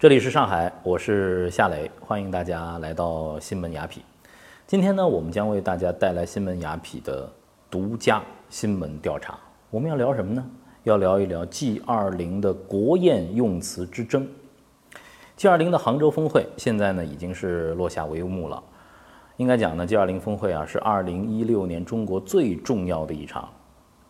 [0.00, 3.98] 这里是上海，我是夏磊，欢迎大家来到新闻雅痞。
[4.64, 7.28] 今天呢，我们将为大家带来新闻雅痞的
[7.68, 9.36] 独家新闻调查。
[9.70, 10.46] 我们要聊什么呢？
[10.84, 14.28] 要聊一聊 G20 的国宴用词之争。
[15.36, 18.62] G20 的杭州峰会现在呢已经是落下帷幕了。
[19.36, 23.48] 应该讲呢，G20 峰会啊是2016年中国最重要的一场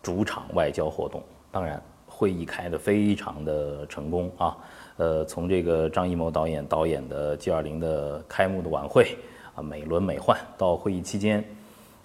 [0.03, 1.23] 主场外交活动。
[1.51, 1.81] 当然，
[2.19, 4.57] 会议开得非常的成功啊。
[4.97, 9.15] 呃，从这个张艺谋导演导演的 G20 的开幕的晚会
[9.55, 11.41] 啊，美轮美奂，到会议期间，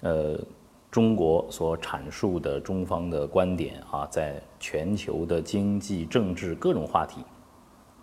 [0.03, 0.39] 呃。
[0.95, 7.21] 中国所阐述的中方的观点啊，在全球的经济、政治各种话题，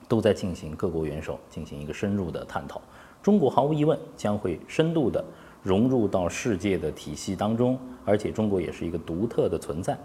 [0.10, 2.82] 都在进行各国元首进行一个深入的探讨。
[3.24, 5.24] 中国毫无疑问将会深度的
[5.64, 9.98] 融入到世界的体系当中，而且中国也是一个独特的存在。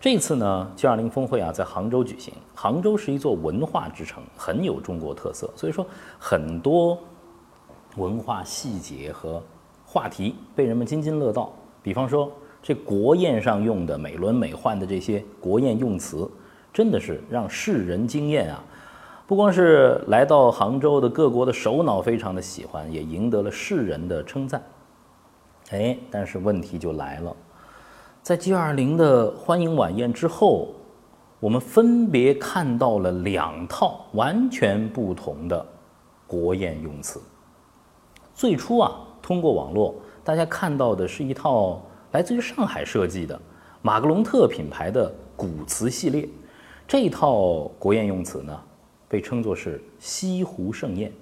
[0.00, 2.32] 这次呢，G20 峰会啊，在杭州举行。
[2.54, 5.84] 杭州是一座文化之城，很有中国特色，所以说
[6.18, 6.98] 很多
[7.96, 9.42] 文化细节和
[9.84, 11.52] 话题被人们津津乐道。
[11.82, 12.30] 比方说，
[12.62, 16.28] 这国宴上用的美轮美奂的这些国宴用词，
[16.72, 18.62] 真的是让世人惊艳啊！
[19.26, 24.62] 不光是来到杭州的各国的首脑非常的喜欢，也赢得了世人的称赞。
[25.70, 27.34] 哎，但是问题就来了，
[28.26, 30.74] 在 G20 的欢迎晚宴之后，
[31.38, 35.64] 我们分别看到了两套完全不同的
[36.26, 37.22] 国宴用词。
[38.34, 39.94] 最初啊，通过网络。
[40.24, 43.40] 大家看到的是一套来自于上海设计的
[43.80, 46.28] 马格龙特品牌的古瓷系列，
[46.84, 48.60] 这套国宴用词呢，
[49.06, 51.12] 被称作是西湖盛宴。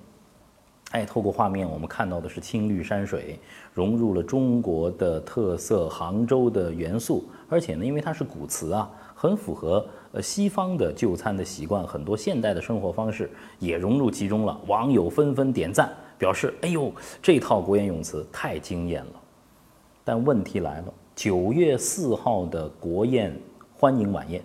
[0.95, 3.37] 哎，透过画面我们看到的是青绿山水，
[3.73, 13.28] 融入了中国的特色杭州的元素，而且呢，因为它是古瓷啊，很符合呃西方的就餐的习惯，很多现代的生活方式
[13.59, 14.56] 也融入其中了。
[14.69, 15.93] 网友纷纷点赞。
[16.16, 19.12] 表示：“哎呦，这套国宴用词太惊艳了。”
[20.04, 23.37] 但问题来了，九月四号的国宴
[23.77, 24.41] 欢迎晚宴，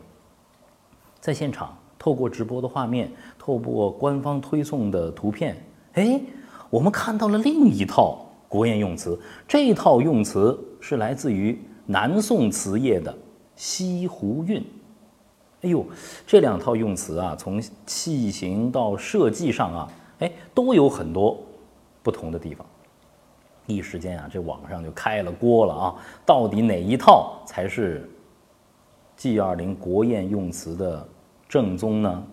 [1.20, 6.20] 在现场透过直播的画面，透过官方推送的图片，哎，
[6.70, 9.20] 我们看到了另一套国宴用词。
[9.48, 13.16] 这套用词是来自于南宋瓷业的
[13.56, 14.66] 西湖韵。
[15.62, 15.86] 哎呦，
[16.26, 21.38] 这两套用词啊，从器型到设计上啊，哎，都有很多。
[22.02, 22.66] 不同的地方，
[23.66, 25.96] 一时间啊，这网上就开了锅了啊！
[26.26, 28.10] 到底哪一套才是
[29.18, 31.08] G20 国宴用词的
[31.50, 32.24] 正宗呢？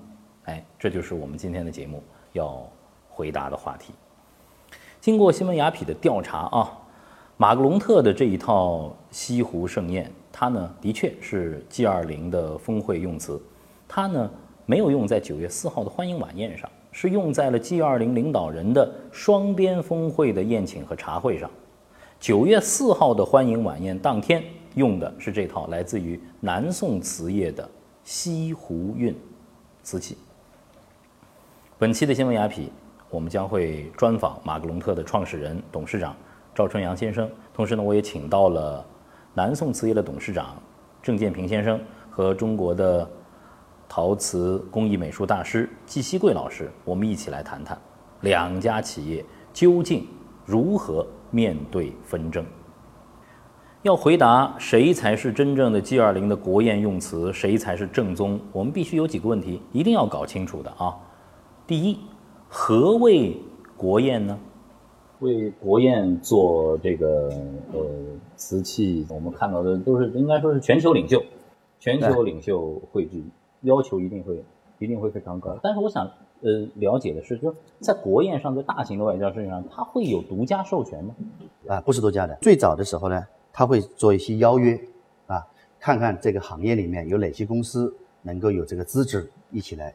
[0.44, 2.02] 哎，这就是我们今天的节目
[2.32, 2.64] 要
[3.10, 3.92] 回答的话题。
[5.06, 6.68] 经过新闻雅痞的调查啊，
[7.36, 13.40] 马格龙特的这一套西湖盛宴，它呢的确是 G20 的峰会用词，
[13.86, 14.28] 它呢
[14.64, 16.68] 没有用在九月四号的欢迎晚宴上。
[16.90, 21.48] 是用在了 G20 领导人的双边峰会的宴请和茶会上。
[22.18, 24.42] 九月四号的欢迎晚宴当天
[24.74, 27.70] 用的是这套来自于南宋瓷业的
[28.02, 29.16] 西湖韵
[29.84, 30.18] 瓷器。
[31.78, 32.68] 本期的新闻雅痞，
[33.10, 36.14] 我们将会专访马格龙特的创始人、董事长
[36.54, 38.84] 赵春阳先生，同时呢，我也请到了
[39.34, 40.56] 南宋瓷业的董事长
[41.02, 41.80] 郑建平先生
[42.10, 43.08] 和中国的。
[43.88, 47.78] 陶瓷工艺美术大师季希贵老师，我们一起来谈谈
[48.22, 50.04] 两家企业究竟
[50.44, 52.44] 如何面对纷争。
[53.82, 60.92] 要回答谁才是真正的 G20 的国宴用词，谁才是正宗，我们必须有几个问题一定要搞清楚的啊。
[61.64, 61.96] 第一，
[62.48, 63.36] 何谓
[63.76, 64.38] 国宴呢？
[65.20, 67.30] 为国宴做这个
[67.72, 67.80] 呃
[68.36, 71.22] 瓷器，我们看到的都是应该说是全球领袖，
[71.80, 73.24] 全球领袖汇聚。
[73.62, 74.44] 要求一定会
[74.78, 76.04] 一定会非常高，但是我想
[76.42, 81.14] 呃了解的是，就在国宴上，在大型的外交事情上，它会有独家授权吗？
[81.66, 82.36] 啊，不是独家的。
[82.42, 84.78] 最早的时候呢，他会做一些邀约，
[85.26, 85.44] 啊，
[85.80, 89.94] 看看这个行业里面有哪些公司能够有这个资质一起来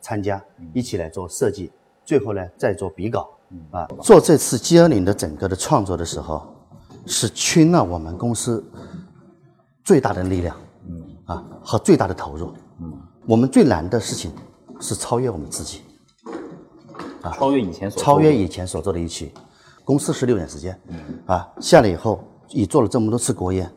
[0.00, 0.42] 参加，
[0.72, 1.70] 一起来做设计，
[2.04, 3.28] 最后呢再做比稿，
[3.70, 6.46] 啊，做这次 G 二零的整个的创作的时候，
[7.06, 8.64] 是倾了我们公司
[9.82, 10.56] 最大的力量，
[10.88, 12.52] 嗯，啊和最大的投入。
[12.80, 12.92] 嗯，
[13.26, 14.32] 我们最难的事情
[14.80, 15.82] 是超越我们自己，
[17.22, 19.32] 啊，超越以前所超越以前所做的一期，
[19.84, 23.70] 公司十六年时间，嗯，啊，下来以后也做了这么多次国宴，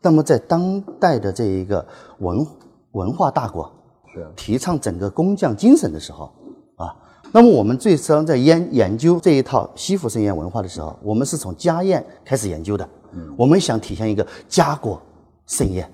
[0.00, 1.86] 那么在当代的这一个
[2.18, 2.46] 文
[2.92, 3.70] 文化大国，
[4.12, 6.32] 是提倡整个工匠精神的时候，啊，
[7.34, 12.88] 那么我们最初在研研究这一套西湖盛宴文化的时候，我们是从家宴开始研究的，
[13.38, 15.00] 我们想体现一个家国
[15.46, 15.90] 盛宴。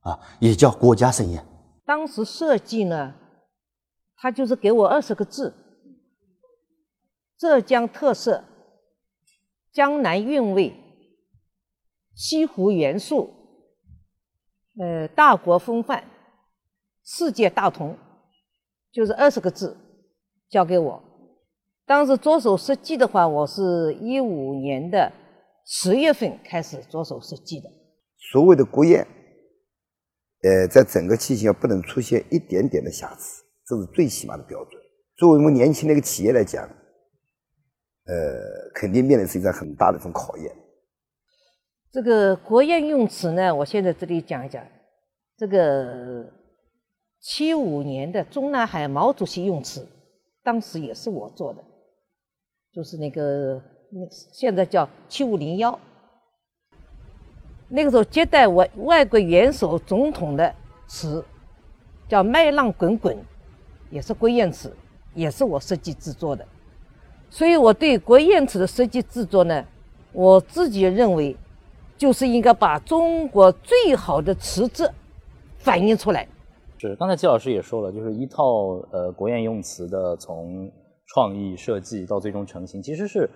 [0.00, 1.42] 啊，也叫国家盛宴。
[1.86, 3.14] 当时设计呢，
[4.16, 5.54] 他就是给我二十个字：
[7.38, 8.44] 浙江特色、
[9.72, 10.74] 江南韵味、
[12.14, 13.32] 西湖元素、
[14.78, 16.04] 呃大国风范、
[17.02, 17.96] 世界大同，
[18.92, 19.74] 就是二十个字，
[20.48, 21.02] 交给我。
[21.86, 25.12] 当时着手设计的话，我是一五年的
[25.66, 27.68] 十月份开始着手设计的。
[28.32, 29.06] 所谓的国宴，
[30.42, 34.80] 呃，在整个器型不能出现一点点的瑕疵，这是最起码的标准。
[35.16, 36.70] 作为我们年轻的一个企业来讲，呃，
[38.74, 40.50] 肯定面临是一个很大的一种考验。
[41.92, 44.64] 这个国宴用词呢，我现在这里讲一讲。
[45.36, 46.24] 这个
[47.20, 49.86] 七五年的中南海毛主席用词，
[50.44, 51.64] 当时也是我做的。
[52.72, 53.60] 就是那个，
[53.90, 55.76] 那现在叫七五零幺。
[57.68, 60.54] 那个时候接待外外国元首总统的
[60.86, 61.24] 词，
[62.08, 63.16] 叫麦浪滚滚，
[63.90, 64.76] 也是国宴词，
[65.14, 66.46] 也是我设计制作的。
[67.30, 69.64] 所以我对国宴词的设计制作呢，
[70.12, 71.36] 我自己认为，
[71.96, 74.88] 就是应该把中国最好的词质
[75.58, 76.28] 反映出来。
[76.88, 80.70] 是，刚才季老师也说了，就是一套呃国宴用词的从。
[81.06, 83.28] 创意设计到最终成型，其实是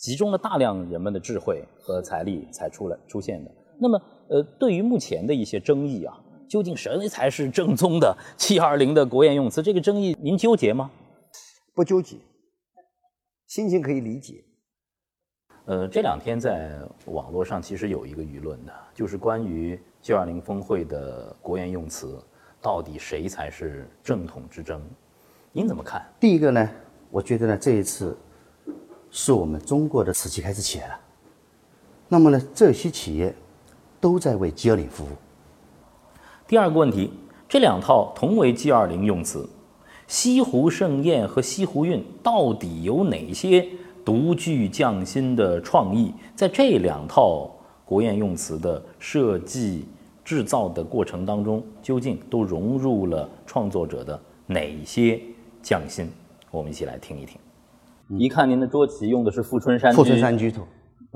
[0.00, 3.50] 集中了大量人们的智慧和财力才出来出现的。
[3.80, 6.20] 那么，呃，对于目前的一些争议啊，
[6.50, 9.62] 究竟谁才是正宗的 七二零的国宴用词？
[9.62, 10.90] 这个争议您纠结吗？
[11.72, 12.16] 不纠结，
[13.46, 14.42] 心情可以理解。
[15.66, 22.20] 呃，这两天在网络上其实有一个舆论的，就是关于 G 二零峰会的国宴用词，
[22.66, 24.82] 到底谁才是正统之争？
[25.52, 26.04] 您怎么看？
[26.18, 26.68] 第一个呢，
[27.12, 28.18] 我觉得呢，这一次
[29.08, 30.98] 是我们中国的瓷器开始起来了。
[32.08, 33.32] 那么呢，这些企业
[34.00, 35.10] 都在为 G 二零服务。
[36.48, 37.12] 第二个问题，
[37.48, 39.48] 这两套同为 G 二零用词，
[40.08, 43.64] 西湖盛宴和西湖韵到底有哪些
[44.04, 46.12] 独具匠心的创意？
[46.34, 47.48] 在这两套
[47.84, 49.86] 国宴用词的设计
[50.26, 55.22] 制造的过程当中，究竟都融入了创作者的哪些？
[55.62, 56.10] 匠心，
[56.50, 57.40] 我们一起来听一听。
[58.08, 60.62] 一看您的桌旗用的是富春山居，富春山居图，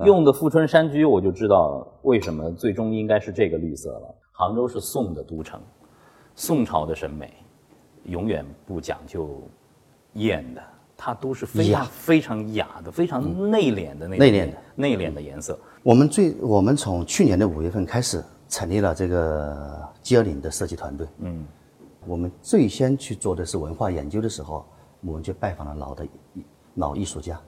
[0.05, 4.15] 用的富春山居，我就知道为什么最终应该是这个绿色了。
[4.31, 5.61] 杭州是宋的都城，
[6.37, 7.33] 宋朝的审美
[8.05, 9.43] 永远不讲究
[10.13, 10.63] 艳的，
[10.97, 15.59] 它都是非常非常雅的、非常内敛的那内敛的内敛的颜色。
[15.83, 21.47] 我们最我们从去年的五月份开始成立了这个二零的设计团队，嗯。
[22.07, 24.65] 我们最先去做的是文化研究的时候，
[25.03, 26.07] 我们去拜访了老的
[26.77, 27.39] 老艺术家。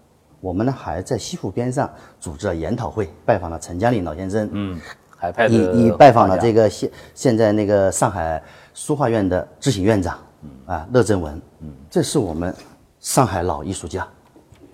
[0.41, 1.91] 我们呢还在西湖边上
[2.21, 4.79] 组织了研讨会，拜访了陈嘉玲老先生，嗯，
[5.17, 8.43] 还派的也也拜访了这个现现在那个上海
[8.75, 10.19] 书画院的执行院长，
[10.67, 12.55] 啊，乐正文，嗯，这是我们
[13.01, 14.07] 上海老艺术家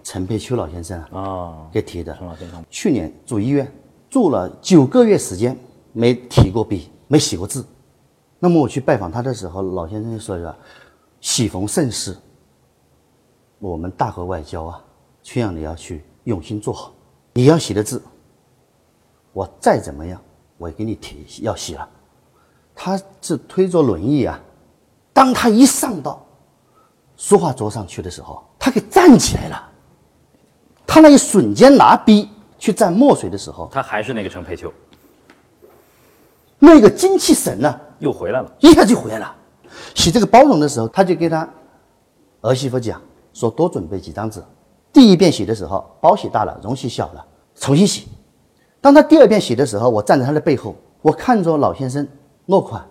[0.02, 2.16] 陈佩秋老先生啊给提的。
[2.16, 2.64] 陈老先生。
[2.68, 3.70] 去年住医院
[4.10, 5.56] 住了九个月时间，
[5.98, 7.66] 没提过笔，没写过字。
[8.38, 10.56] 那么我去拜访他的时候，老先生就说：“着，
[11.20, 12.16] 喜逢盛世，
[13.58, 14.80] 我们大河外交啊，
[15.24, 16.92] 劝让你要去用心做好。
[17.32, 18.00] 你要写的字，
[19.32, 20.22] 我再怎么样，
[20.56, 21.88] 我也给你提要写了。”
[22.76, 24.40] 他是推着轮椅啊，
[25.12, 26.24] 当他一上到
[27.16, 29.68] 书画桌上去的时候，他给站起来了。
[30.86, 34.72] 他那一瞬间拿笔去蘸墨水的时候，他还是那个陈佩秋。
[36.58, 39.36] 那个精气神呢，又回来了，一下就回来了。
[39.94, 41.48] 洗这个包容的时候，他就给他
[42.40, 43.00] 儿媳妇讲
[43.32, 44.42] 说：“多准备几张纸。
[44.92, 47.24] 第一遍洗的时候，包洗大了，容器小了，
[47.54, 48.08] 重新洗。
[48.80, 52.06] 当他第二遍洗的时候，我站在他的背后，我看着老先生
[52.46, 52.84] 落款。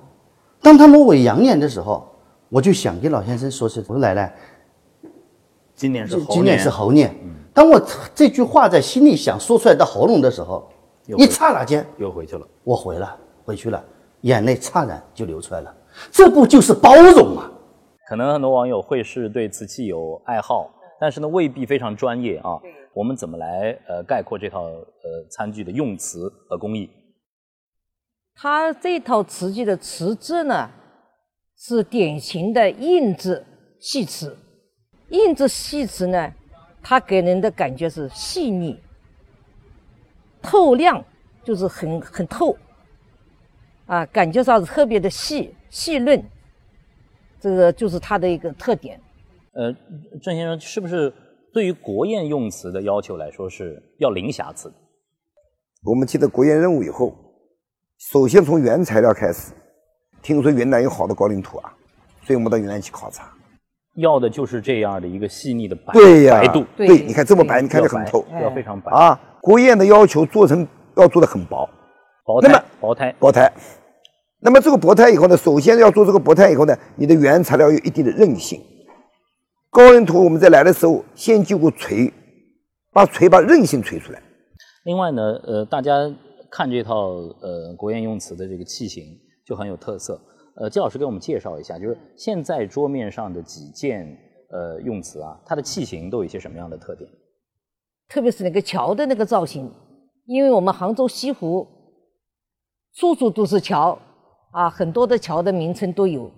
[0.62, 2.08] 当他落尾扬言的时候，
[2.50, 4.34] 我就想给老先生说：‘是我说奶奶，
[5.76, 7.14] 今年是今年是猴年。’
[7.54, 7.82] 当我
[8.14, 10.70] 这句话在心里想说出来到喉咙的时候，
[11.06, 13.18] 一刹那间又回去了，我回了。”
[13.48, 13.82] 回去了，
[14.24, 15.74] 眼泪擦然就流出来了。
[16.12, 17.50] 这不就是包容吗？
[18.10, 22.60] 可能很多网友会是对瓷器有爱好，但是呢，未必非常专业啊。
[22.94, 26.90] 我们怎么来呃概括这套呃餐具的用词和工艺？
[28.36, 30.70] 它这套瓷器的瓷质呢，
[31.56, 33.46] 是典型的硬质
[33.80, 34.38] 细瓷。
[35.08, 36.34] 硬质细瓷呢，
[36.84, 38.78] 它给人的感觉是细腻、
[40.42, 41.02] 透亮，
[41.46, 42.54] 就是很很透。
[43.88, 46.24] 啊，感觉上是特别的细细润，
[47.40, 49.00] 这个就是它的一个特点。
[49.54, 49.74] 呃，
[50.22, 51.12] 郑先生是不是
[51.52, 54.72] 对于国宴用词的要求来说是要零瑕疵？
[55.84, 57.16] 我们接到国宴任务以后，
[58.12, 59.54] 首先从原材料开始。
[60.22, 61.74] 听说云南有好的高岭土啊，
[62.24, 63.32] 所以我们到云南去考察。
[63.96, 69.20] 要的就是这样的一个细腻的白对呀，白度，对对，你看这么白，你看着很透要非常白，啊。
[69.42, 70.68] 国宴的要求做成
[70.98, 71.70] 要做的很薄，
[72.26, 73.54] 薄那么胎薄胎，薄胎。
[74.40, 78.62] 那么这个薄胎以后呢，首先要做这个薄胎以后呢，你的原材料有一定的韧性。
[79.70, 82.12] 高人图我们在来的时候，先经过锤，
[82.94, 84.22] 把锤把韧性锤出来。
[84.86, 85.94] 另外呢，呃，大家
[86.52, 87.10] 看这套
[87.42, 89.04] 呃国宴用瓷的这个器型
[89.46, 90.20] 就很有特色。
[90.56, 94.08] 呃，季老师给我们介绍一下，就是现在桌面上的几件
[94.50, 97.10] 呃用瓷啊，它的器型都有一些什么样的特点？
[98.08, 99.72] 特别是那个桥的那个造型，
[100.26, 101.68] 因为我们杭州西湖
[102.94, 104.00] 处处都是桥
[104.52, 106.32] 啊，很多的桥的名称都有，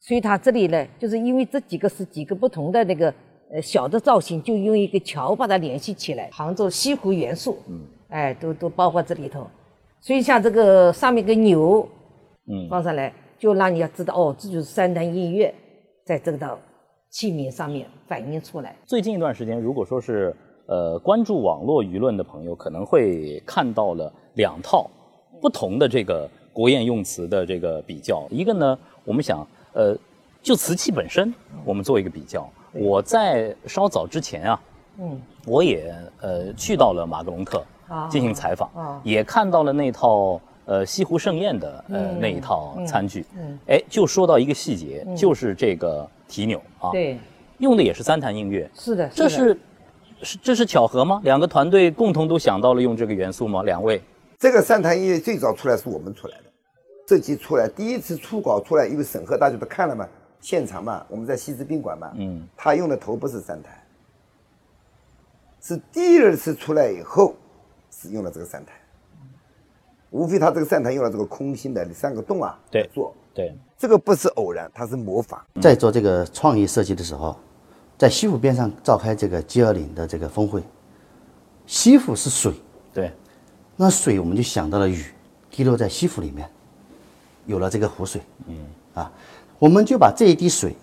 [0.00, 3.12] 所以它这里呢，就是因为这几个是几个不同的那个
[3.52, 9.46] 呃小的造型，就用一个桥把它联系起来，杭州西湖元素，嗯，哎，都都包括这里头，
[10.00, 11.88] 所以像这个上面个牛
[12.48, 15.54] 嗯，放上来，就让你要知道哦，这就是三潭印月
[16.04, 16.58] 在这个道
[17.10, 18.74] 器皿上面反映出来。
[18.84, 20.34] 最近一段时间，如果说是
[20.66, 24.90] 呃关注网络舆论的朋友，可能会看到了两套
[25.40, 28.26] 不同的这个国宴用词的这个比较。
[28.30, 29.96] 一个呢，我们想呃
[30.42, 31.32] 就瓷器本身，
[31.64, 32.48] 我们做一个比较。
[32.72, 34.60] 我在稍早之前啊，
[34.98, 43.24] 嗯，我也呃去到了马格隆特啊进行采访，啊也看到了那套呃西湖盛宴的呃、嗯那一套餐具。
[43.36, 47.18] 嗯哎，就说到一个细节，就是这个提钮啊，对，
[47.58, 48.70] 用的也是三潭印月。
[48.74, 49.58] 是的，的这是
[50.22, 51.20] 是这是巧合吗？
[51.24, 53.62] 两个团队共同都想到了用这个元素吗？
[53.64, 54.00] 两位
[54.42, 56.44] 这个三潭印月最早出来是我们出来的，
[57.06, 60.04] 设计出来第一次初稿出来，因为审核大家都看了嘛，
[60.40, 63.72] 现场嘛，我们在西子宾馆嘛，嗯，他用的头不是三潭，
[65.60, 67.36] 是第二次出来以后
[67.92, 68.74] 是用了这个三潭，
[70.10, 73.14] 无非他这个三潭用了这个空心的三个洞啊，对做。
[73.32, 75.40] 对，这个不是偶然，它是模仿。
[75.60, 77.38] 在做这个创意设计的时候，
[77.96, 80.64] 在西湖边上召开这个 G 二零的这个峰会，
[81.64, 82.52] 西湖是水，
[82.92, 83.12] 对，
[83.82, 85.04] 那水我们就想到了雨
[85.50, 86.48] 滴落在西湖里面，
[87.46, 88.56] 有了这个湖水，嗯，
[88.94, 89.10] 啊，
[89.58, 90.76] 我们就把这一滴水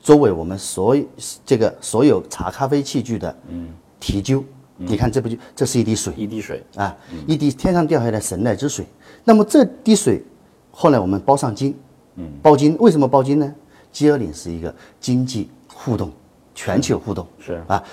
[0.00, 1.04] 作为我们所有
[1.44, 3.68] 这个所有茶咖啡器具的嗯
[4.00, 4.42] 提灸。
[4.78, 6.96] 你看这不就这是一滴水一滴水，啊，
[7.26, 8.86] 一滴天上掉下来的神来之水。
[9.22, 10.24] 那么这滴水
[10.70, 11.76] 后来我们包上金，
[12.14, 13.54] 嗯，包金为什么包金呢
[13.92, 16.10] ？G 二零是一个经济互动，
[16.54, 17.84] 全球互动是啊。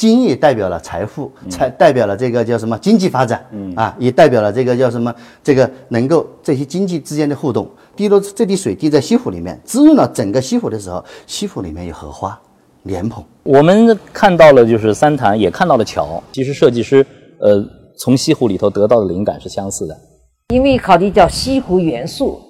[0.00, 5.14] 金也代表了财富，才代表了这个叫什么经济发展，嗯啊，也代表了这个叫什么
[5.44, 7.68] 这个能够这些经济之间的互动。
[7.94, 12.40] 滴落这滴水滴在西湖里面，滋润了整个西湖的时候，西湖里面有荷花、
[12.84, 16.22] 莲蓬，我们看到了就是三潭，也看到了桥。
[16.32, 17.06] 其实设计师
[17.38, 17.62] 呃
[17.98, 19.94] 从西湖里头得到的灵感是相似的。
[20.54, 22.40] 因为考虑叫西湖元素，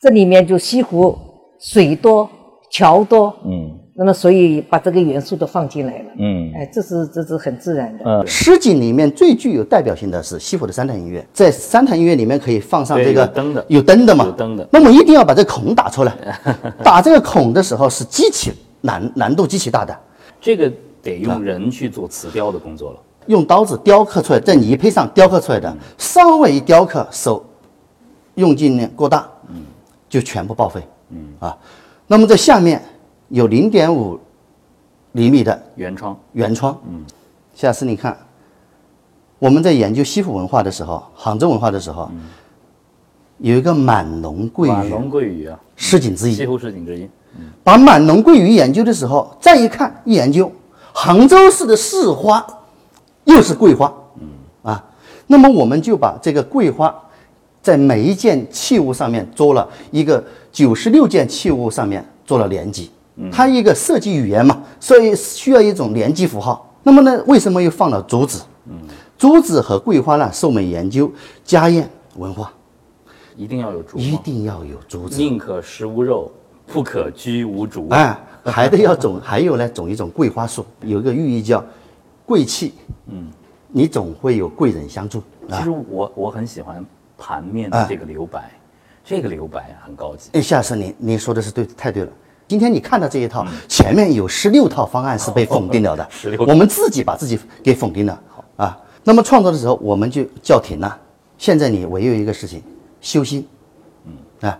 [0.00, 1.14] 这里面就西湖
[1.60, 2.26] 水多、
[2.70, 6.04] 桥多，嗯那么所以把这个元素都放进来了。
[6.18, 6.52] 嗯。
[6.54, 8.04] 哎，这是这是很自然的。
[8.06, 13.64] 嗯，诗景里面最具有代表性的是西湖的三潭印月，在三潭印月里面可以放上这个有灯的。
[13.68, 14.68] 有灯的嘛，有灯的。
[14.70, 16.14] 那么一定要把这孔打出来，
[16.84, 18.52] 打这个孔的时候是极其
[18.82, 19.98] 难难度极其大的，
[20.40, 23.00] 这个得用人去做瓷雕的工作了。
[23.26, 27.44] 用刀子雕刻出来，在泥胚上雕刻出来的，稍微一雕刻手
[28.36, 29.64] 用劲呢过大，嗯。
[30.08, 31.54] 就全部报废，嗯啊，
[32.06, 32.82] 那么在下面
[33.28, 34.18] 有零点五
[35.12, 36.78] 厘米的圆窗，圆窗。
[36.88, 37.04] 嗯，
[37.54, 38.16] 下次你看，
[39.38, 42.10] 我们在研究西湖文化的时候，杭州文化的时候，
[43.38, 46.34] 有一个满龙桂鱼满龙桂鱼啊，市景之一。
[46.34, 47.04] 西湖市景之一。
[47.04, 47.10] 嗯
[47.62, 50.50] 把满龙桂鱼研究的时候，再一看一研究，
[50.92, 52.44] 杭州市的市花
[53.24, 53.92] 又是桂花。
[54.18, 54.28] 嗯
[54.62, 54.84] 啊，
[55.26, 56.94] 那么我们就把这个桂花
[57.60, 62.90] 在每一件器物上面做了一个九十六件器物上面做了连击。
[63.32, 66.72] 它一个设计语言嘛，所以需要一种连接符号。
[66.82, 68.42] 那么呢，为什么又放了竹子？
[68.70, 68.78] 嗯
[69.18, 71.10] 竹子和桂花呢，是我们研究
[71.44, 72.52] 家宴文化
[73.36, 74.16] 一定要有竹一？
[74.18, 75.20] 定要有竹子。
[75.20, 76.30] 宁可食无肉，
[76.68, 77.88] 不可居无竹。
[77.90, 81.64] 哎，还得要种， 还有呢，种一种桂花树，有一个寓意叫
[82.24, 82.74] 贵气。
[83.06, 83.26] 嗯，
[83.66, 85.70] 你总会有贵人相助啊其实。
[85.70, 86.84] 我我很喜欢
[87.18, 88.48] 盘面的这个留白，
[89.04, 90.30] 这个留白很高级。
[90.34, 92.10] 哎，夏师，你你说的是对，太对了。
[92.48, 98.18] 今天你看到这一套，前面有十六套方案是被否定了的， 16套我们自己把自己给否定了
[98.56, 98.76] 啊。
[99.04, 100.98] 那么创作的时候，我们就叫停了。
[101.36, 102.62] 现在你唯有一个事情，
[103.02, 103.46] 修心，
[104.06, 104.58] 嗯啊，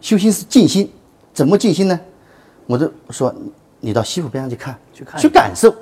[0.00, 0.88] 修心是静心，
[1.32, 1.98] 怎么静心呢？
[2.66, 3.34] 我就说，
[3.80, 5.74] 你到西湖边上去看，去看去感受，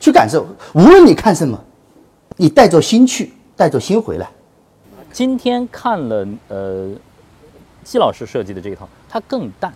[0.00, 0.44] 去感受。
[0.74, 1.58] 无论你看什么，
[2.36, 4.28] 你带着心去，带着心回来。
[5.12, 6.90] 今天看了呃，
[7.84, 9.72] 季老师设计的这一套，它更淡，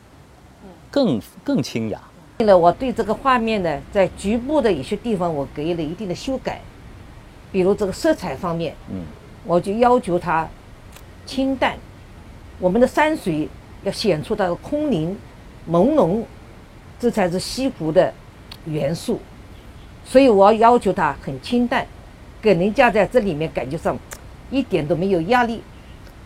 [0.92, 2.00] 更更清雅。
[2.40, 6.60] 了，我对这个画面呢，在局部的一些地方，我给予了一定的修改，
[7.50, 9.00] 比如这个色彩方面，嗯，
[9.44, 10.48] 我就要求它
[11.24, 11.76] 清淡，
[12.58, 13.48] 我们的山水
[13.84, 15.16] 要显出它的空灵、
[15.70, 16.22] 朦胧，
[16.98, 18.12] 这才是西湖的
[18.66, 19.20] 元素。
[20.04, 21.86] 所以我要求它很清淡，
[22.42, 23.96] 给人家在这里面感觉上
[24.50, 25.62] 一点都没有压力，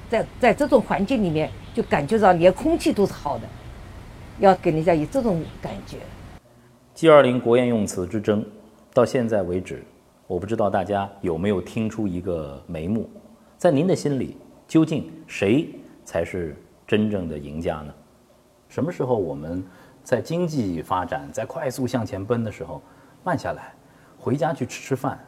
[0.08, 3.44] 在在这种环境里面就感觉到连空气都是好的，
[4.38, 5.98] 要给人家以这种感觉。
[6.94, 8.44] G 二零国宴用词之争，
[8.92, 9.82] 到现在为止，
[10.26, 13.08] 我不知道大家有没有听出一个眉目，
[13.56, 15.68] 在您的心里，究竟谁
[16.04, 17.94] 才是真正的赢家呢？
[18.68, 19.64] 什么时候我们
[20.02, 22.82] 在经济发展在快速向前奔的时候，
[23.24, 23.72] 慢下来，
[24.18, 25.18] 回家去吃吃饭，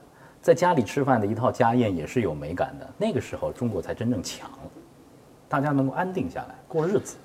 [0.40, 4.50] 在家里吃饭的一套家宴也是有美感的，那个时候中国才真正强，
[5.48, 7.16] 大家能够安定下来过日子，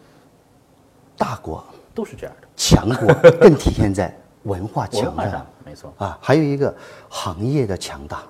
[1.18, 2.48] 大国都是这样的。
[2.56, 3.08] 强国
[3.42, 6.74] 更体现在文化强大上，没错，啊，还有一个
[7.10, 8.24] 行业的强大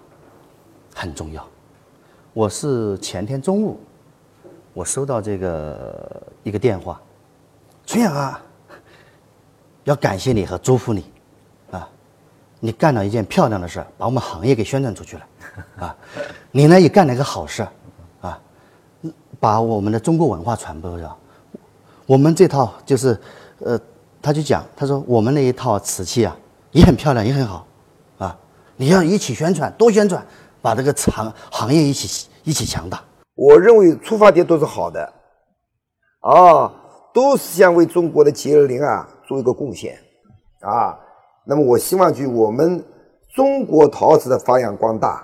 [0.94, 1.46] 很重要。
[2.34, 3.80] 我是前天中午，
[4.74, 7.00] 我收到这个一个电话，
[7.86, 8.42] 春阳啊，
[9.84, 11.06] 要感谢你和祝福你，
[11.72, 11.88] 啊，
[12.60, 15.26] 你干了一件漂亮的事儿，把我们行业给宣传出去了，
[15.80, 15.96] 啊，
[16.52, 17.72] 你呢也干了一个好事儿，
[18.28, 18.40] 啊，
[19.40, 21.18] 把我们的中国文化传播了。
[22.06, 23.18] 我们这套就是，
[23.60, 23.80] 呃，
[24.22, 26.36] 他就讲，他说我们那一套瓷器啊，
[26.72, 27.66] 也很漂亮，也很好，
[28.18, 28.38] 啊，
[28.76, 30.26] 你要一起宣传，多宣传，
[30.62, 33.02] 把这个行行业一起一起强大。
[33.36, 35.14] 我认为出发点都是好的，
[36.20, 36.72] 啊，
[37.14, 39.98] 都是想为中国的 G 二零啊做一个贡献，
[40.62, 41.00] 啊，
[41.46, 42.84] 那么我希望就我们
[43.34, 45.24] 中国陶瓷的发扬光大，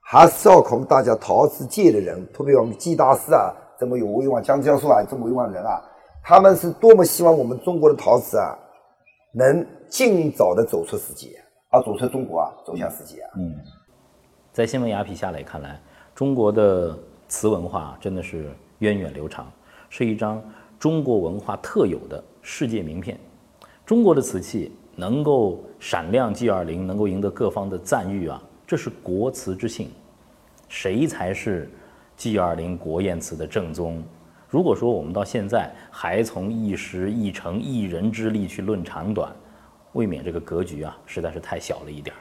[0.00, 5.82] 还是要靠我们大家陶瓷界的人，特别我们季大师啊，这么有威望，江教授啊，这么威望的人啊，
[6.28, 8.54] 他们是多么希望我们中国的陶瓷啊，
[9.32, 13.30] 能尽早的走出世界，啊，走出中国啊，走向世界啊。
[13.38, 13.56] 嗯
[14.52, 15.80] 在新闻雅痞夏磊看来，
[16.14, 16.94] 中国的
[17.28, 19.50] 瓷文化真的是源远流长，
[19.88, 20.42] 是一张
[20.78, 23.18] 中国文化特有的世界名片。
[23.86, 29.90] 中国的瓷器能够闪亮 G 二零，能够赢得各方的赞誉啊，这是国瓷之幸。
[30.68, 31.70] 谁才是
[32.18, 34.02] G 二零国宴瓷的正宗？
[34.48, 39.30] 如果说我们到现在还从一时一城一人之力去论长短，
[39.92, 42.18] 未免这个格局啊实在是太小了一点儿。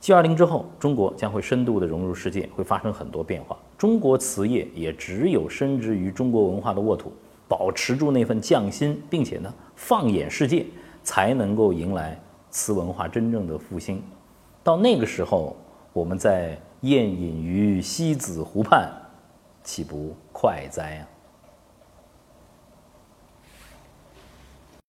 [0.00, 3.56] G 二零之后，中国将会深度的融入世界，会发生很多变化。
[3.76, 7.12] 中国瓷业也只有深植于中国文化的沃土，
[7.48, 10.66] 保持住那份匠心，并且呢放眼世界，
[11.02, 14.02] 才能够迎来瓷文化真正的复兴。
[14.62, 15.56] 到那个时候，
[15.92, 18.88] 我们在宴饮于西子湖畔，
[19.68, 21.17] 岂不快哉啊！